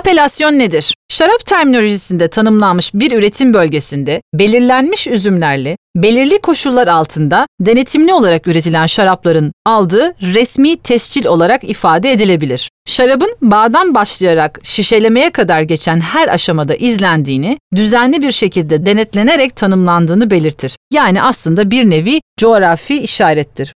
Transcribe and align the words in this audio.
Apelasyon 0.00 0.58
nedir? 0.58 0.94
Şarap 1.08 1.46
terminolojisinde 1.46 2.28
tanımlanmış 2.28 2.94
bir 2.94 3.12
üretim 3.12 3.54
bölgesinde 3.54 4.22
belirlenmiş 4.34 5.06
üzümlerle 5.06 5.76
belirli 5.96 6.38
koşullar 6.40 6.88
altında 6.88 7.46
denetimli 7.60 8.12
olarak 8.12 8.46
üretilen 8.46 8.86
şarapların 8.86 9.52
aldığı 9.66 10.12
resmi 10.22 10.76
tescil 10.76 11.26
olarak 11.26 11.64
ifade 11.64 12.12
edilebilir. 12.12 12.70
Şarabın 12.86 13.36
bağdan 13.42 13.94
başlayarak 13.94 14.60
şişelemeye 14.62 15.30
kadar 15.30 15.62
geçen 15.62 16.00
her 16.00 16.28
aşamada 16.28 16.74
izlendiğini, 16.74 17.58
düzenli 17.76 18.22
bir 18.22 18.32
şekilde 18.32 18.86
denetlenerek 18.86 19.56
tanımlandığını 19.56 20.30
belirtir. 20.30 20.76
Yani 20.92 21.22
aslında 21.22 21.70
bir 21.70 21.90
nevi 21.90 22.20
coğrafi 22.40 23.02
işarettir. 23.02 23.68